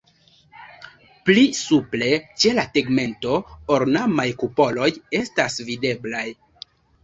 Pli 1.29 1.43
supre 1.57 2.09
ĉe 2.45 2.55
la 2.61 2.65
tegmento 2.79 3.37
ornamaj 3.77 4.27
kupoloj 4.43 4.91
estas 5.23 5.63
videblaj. 5.73 6.29